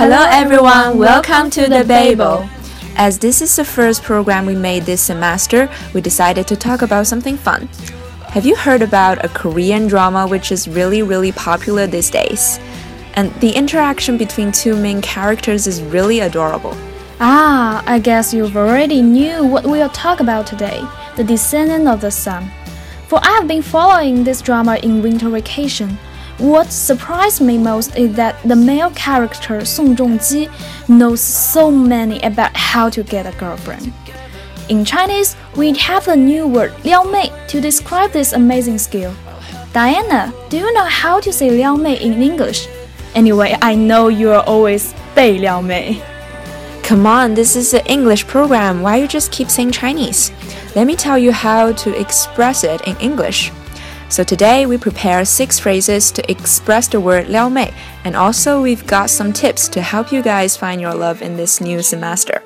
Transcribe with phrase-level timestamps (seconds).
[0.00, 2.48] Hello everyone, welcome to the Babel.
[2.96, 7.06] As this is the first program we made this semester, we decided to talk about
[7.06, 7.66] something fun.
[8.28, 12.58] Have you heard about a Korean drama which is really, really popular these days?
[13.12, 16.74] And the interaction between two main characters is really adorable.
[17.20, 20.82] Ah, I guess you've already knew what we'll talk about today
[21.18, 22.50] The Descendant of the Sun.
[23.06, 25.98] For I have been following this drama in winter vacation.
[26.40, 30.48] What surprised me most is that the male character Song Zhongji
[30.88, 33.92] knows so many about how to get a girlfriend.
[34.70, 39.14] In Chinese, we have the new word liao mei to describe this amazing skill.
[39.74, 42.68] Diana, do you know how to say liao mei in English?
[43.14, 46.02] Anyway, I know you are always bei liao mei.
[46.82, 48.80] Come on, this is an English program.
[48.80, 50.32] Why you just keep saying Chinese?
[50.74, 53.52] Let me tell you how to express it in English.
[54.10, 57.72] So today we prepare six phrases to express the word 撩妹,
[58.04, 61.60] and also we've got some tips to help you guys find your love in this
[61.60, 62.42] new semester.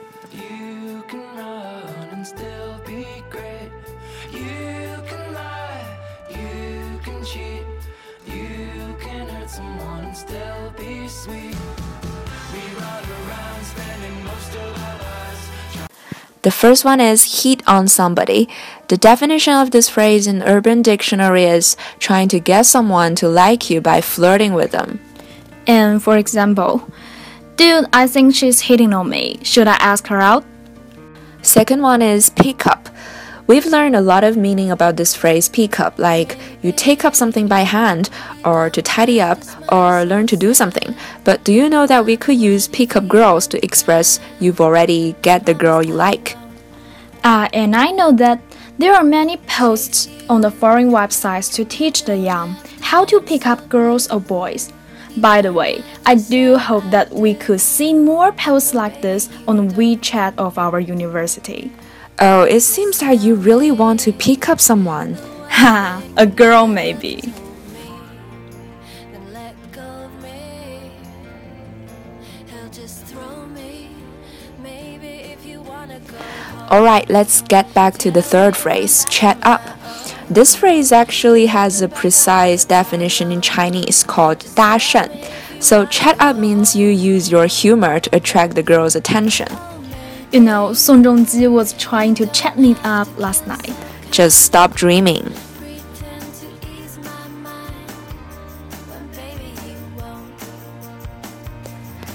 [16.44, 18.50] The first one is heat on somebody.
[18.88, 23.70] The definition of this phrase in Urban Dictionary is trying to get someone to like
[23.70, 25.00] you by flirting with them.
[25.66, 26.86] And for example,
[27.56, 29.40] dude, I think she's hitting on me.
[29.42, 30.44] Should I ask her out?
[31.40, 32.90] Second one is pick up.
[33.46, 37.14] We've learned a lot of meaning about this phrase pick up, like you take up
[37.14, 38.08] something by hand,
[38.42, 39.38] or to tidy up,
[39.70, 40.94] or learn to do something.
[41.24, 45.14] But do you know that we could use pick up girls to express you've already
[45.20, 46.38] get the girl you like?
[47.22, 48.40] Ah, uh, and I know that
[48.78, 53.46] there are many posts on the foreign websites to teach the young how to pick
[53.46, 54.72] up girls or boys.
[55.18, 59.70] By the way, I do hope that we could see more posts like this on
[59.72, 61.70] WeChat of our university.
[62.20, 65.14] Oh, it seems that you really want to pick up someone.
[65.48, 67.22] Ha, a girl maybe.
[76.70, 79.62] Alright, let's get back to the third phrase, chat up.
[80.30, 85.10] This phrase actually has a precise definition in Chinese called 搭讪.
[85.60, 89.48] So, chat up means you use your humor to attract the girl's attention.
[90.34, 93.72] You know, Song Joong-ji was trying to chat me up last night.
[94.10, 95.32] Just stop dreaming.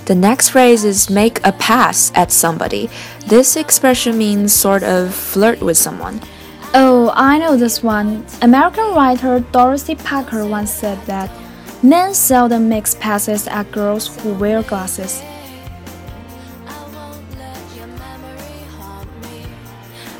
[0.03, 2.90] The next phrase is make a pass at somebody.
[3.28, 6.19] This expression means sort of flirt with someone.
[6.74, 8.25] Oh, I know this one.
[8.41, 11.31] American writer Dorothy Parker once said that
[11.81, 15.24] men seldom make passes at girls who wear glasses.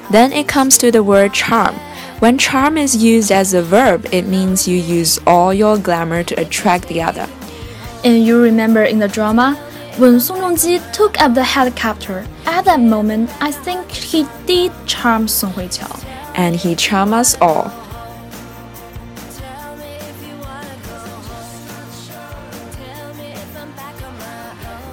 [0.10, 1.76] Then it comes to the word charm.
[2.20, 6.40] When charm is used as a verb, it means you use all your glamour to
[6.42, 7.28] attract the other.
[8.04, 9.56] And you remember in the drama,
[9.98, 15.28] when Song Joong-ji took up the helicopter, at that moment, I think he did charm
[15.28, 16.06] Song Hui-qiao.
[16.36, 17.72] And he charmed us all.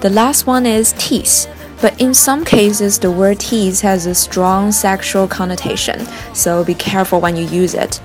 [0.01, 1.47] The last one is tease.
[1.81, 7.21] But in some cases, the word tease has a strong sexual connotation, so be careful
[7.21, 8.01] when you use it.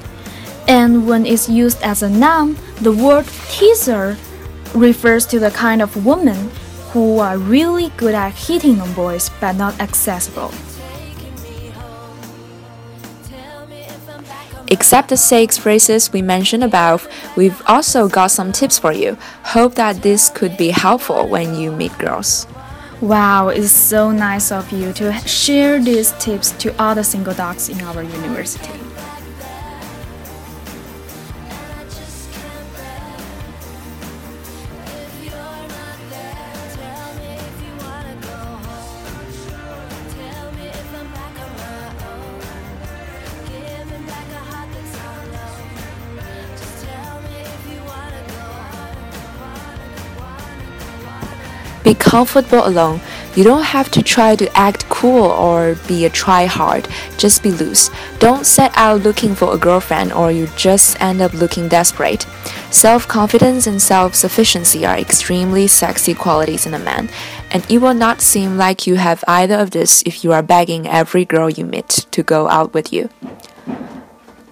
[0.69, 4.17] And when it's used as a noun, the word teaser
[4.75, 6.51] refers to the kind of woman
[6.91, 10.53] who are really good at hitting on boys but not accessible.
[14.69, 19.19] Except the six phrases we mentioned above, we've also got some tips for you.
[19.45, 22.47] Hope that this could be helpful when you meet girls.
[23.03, 27.81] Wow, it's so nice of you to share these tips to other single dogs in
[27.81, 28.92] our university.
[51.85, 53.01] Be comfortable alone.
[53.35, 56.87] You don't have to try to act cool or be a try hard.
[57.17, 57.91] Just be loose.
[58.19, 62.27] Don't set out looking for a girlfriend or you just end up looking desperate.
[62.71, 67.09] Self confidence and self sufficiency are extremely sexy qualities in a man,
[67.51, 70.87] and it will not seem like you have either of this if you are begging
[70.87, 73.11] every girl you meet to go out with you.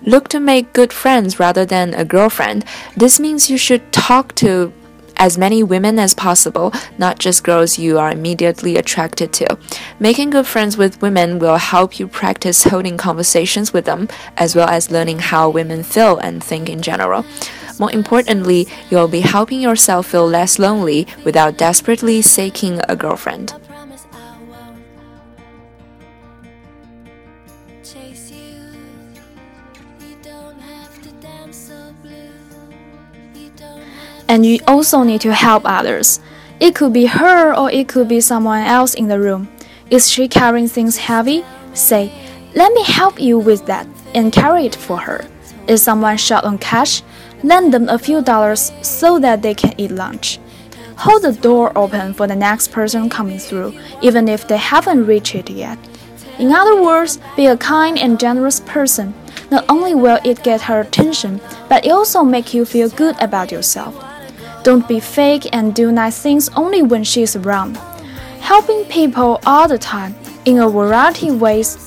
[0.03, 2.65] Look to make good friends rather than a girlfriend.
[2.97, 4.73] This means you should talk to
[5.21, 9.59] as many women as possible, not just girls you are immediately attracted to.
[10.01, 14.09] Making good friends with women will help you practice holding conversations with them,
[14.39, 17.27] as well as learning how women feel and think in general.
[17.79, 23.55] More importantly, you'll be helping yourself feel less lonely without desperately seeking a girlfriend.
[34.31, 36.21] And you also need to help others.
[36.61, 39.49] It could be her or it could be someone else in the room.
[39.91, 41.45] Is she carrying things heavy?
[41.75, 42.13] Say,
[42.55, 45.27] let me help you with that and carry it for her.
[45.67, 47.03] Is someone short on cash?
[47.43, 50.39] Lend them a few dollars so that they can eat lunch.
[50.99, 55.35] Hold the door open for the next person coming through, even if they haven't reached
[55.35, 55.77] it yet.
[56.39, 59.13] In other words, be a kind and generous person.
[59.51, 63.51] Not only will it get her attention, but it also make you feel good about
[63.51, 64.10] yourself.
[64.63, 67.79] Don't be fake and do nice things only when she's around.
[68.41, 70.15] Helping people all the time
[70.45, 71.79] in a variety of ways.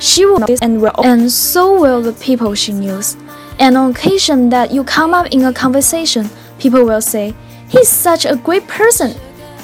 [0.00, 3.16] She will notice and will, and so will the people she knows.
[3.58, 7.34] And on occasion that you come up in a conversation, people will say,
[7.68, 9.14] "He's such a great person,"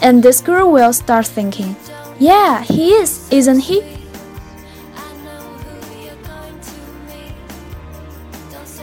[0.03, 1.77] and this girl will start thinking,
[2.19, 3.83] "Yeah, he is, isn't he?"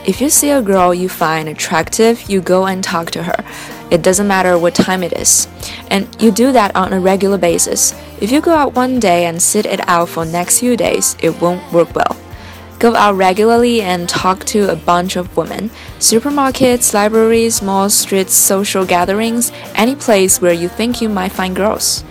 [0.04, 3.44] If you see a girl you find attractive, you go and talk to her.
[3.88, 5.46] It doesn't matter what time it is.
[5.92, 7.94] And you do that on a regular basis.
[8.20, 11.40] If you go out one day and sit it out for next few days, it
[11.40, 12.16] won't work well.
[12.80, 15.70] Go out regularly and talk to a bunch of women.
[16.00, 22.02] Supermarkets, libraries, malls, streets, social gatherings, any place where you think you might find girls.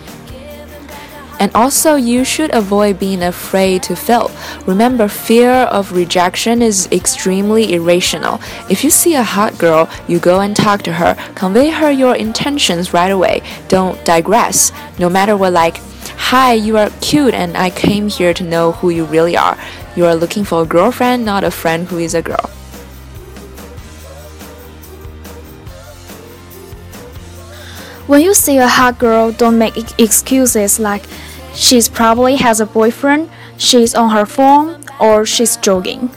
[1.42, 4.30] And also, you should avoid being afraid to fail.
[4.64, 8.40] Remember, fear of rejection is extremely irrational.
[8.70, 12.14] If you see a hot girl, you go and talk to her, convey her your
[12.14, 13.42] intentions right away.
[13.66, 14.70] Don't digress.
[15.00, 15.78] No matter what, like,
[16.16, 19.58] hi, you are cute, and I came here to know who you really are.
[19.96, 22.50] You are looking for a girlfriend, not a friend who is a girl.
[28.06, 31.02] When you see a hot girl, don't make excuses like,
[31.54, 36.10] She's probably has a boyfriend, she's on her phone, or she's jogging.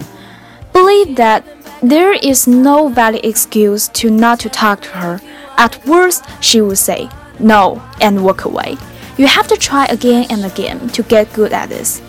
[0.73, 1.45] Believe that
[1.81, 5.21] there is no valid excuse to not to talk to her.
[5.57, 7.09] At worst, she will say
[7.39, 8.77] no and walk away.
[9.17, 12.01] You have to try again and again to get good at this.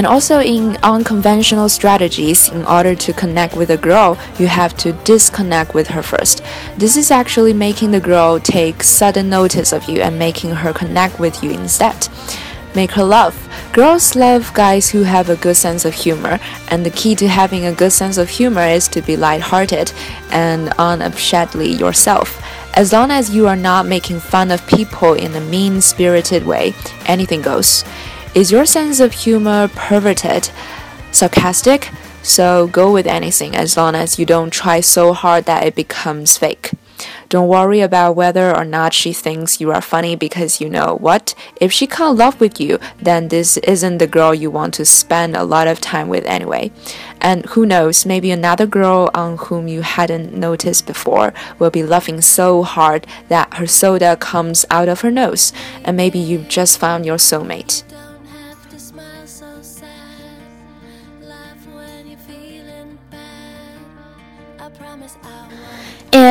[0.00, 4.94] And also in unconventional strategies, in order to connect with a girl, you have to
[5.04, 6.42] disconnect with her first.
[6.78, 11.20] This is actually making the girl take sudden notice of you and making her connect
[11.20, 12.08] with you instead.
[12.74, 13.36] Make her laugh.
[13.74, 16.38] Girls love guys who have a good sense of humor,
[16.68, 19.92] and the key to having a good sense of humor is to be lighthearted
[20.30, 22.42] and unabashedly yourself.
[22.72, 26.72] As long as you are not making fun of people in a mean spirited way,
[27.04, 27.84] anything goes.
[28.32, 30.50] Is your sense of humor perverted,
[31.10, 31.90] sarcastic?
[32.22, 36.38] So go with anything as long as you don't try so hard that it becomes
[36.38, 36.70] fake.
[37.28, 41.34] Don't worry about whether or not she thinks you are funny because you know what?
[41.60, 45.34] If she can't laugh with you, then this isn't the girl you want to spend
[45.34, 46.70] a lot of time with anyway.
[47.20, 52.20] And who knows, maybe another girl on whom you hadn't noticed before will be laughing
[52.20, 55.52] so hard that her soda comes out of her nose,
[55.84, 57.82] and maybe you've just found your soulmate.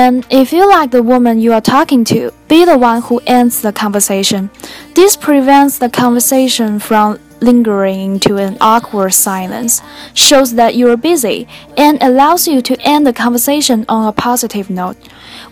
[0.02, 3.62] And if you like the woman you are talking to, be the one who ends
[3.62, 4.50] the conversation.
[4.96, 9.82] This prevents the conversation from lingering into an awkward silence,
[10.14, 14.70] shows that you are busy, and allows you to end the conversation on a positive
[14.70, 14.96] note.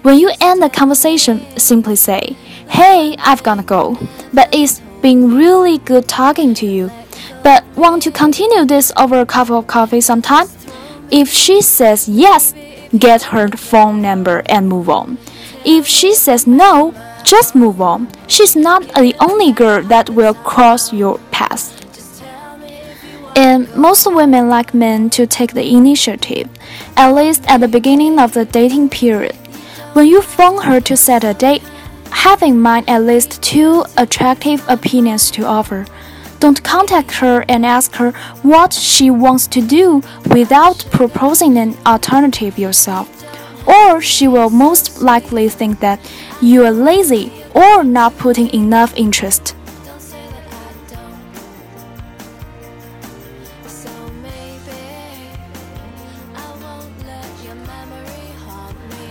[0.03, 2.37] When you end the conversation, simply say,
[2.69, 3.97] Hey, I've gotta go,
[4.33, 6.89] but it's been really good talking to you.
[7.43, 10.47] But want to continue this over a cup of coffee sometime?
[11.11, 12.53] If she says yes,
[12.99, 15.17] get her phone number and move on.
[15.65, 18.07] If she says no, just move on.
[18.27, 21.73] She's not the only girl that will cross your path.
[23.35, 26.49] And most women like men to take the initiative,
[26.95, 29.35] at least at the beginning of the dating period.
[29.93, 31.61] When you phone her to set a date,
[32.11, 35.85] have in mind at least two attractive opinions to offer.
[36.39, 38.11] Don't contact her and ask her
[38.43, 43.09] what she wants to do without proposing an alternative yourself.
[43.67, 45.99] Or she will most likely think that
[46.41, 49.55] you are lazy or not putting enough interest.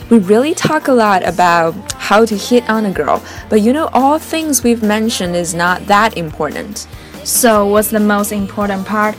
[0.08, 3.90] We really talk a lot about how to hit on a girl, but you know,
[3.92, 6.86] all things we've mentioned is not that important.
[7.26, 9.16] So, what's the most important part?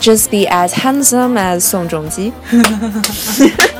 [0.00, 2.32] Just be as handsome as Song Joongji.